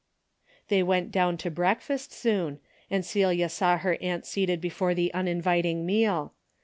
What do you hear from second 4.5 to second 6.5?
before the uninvit ing meal.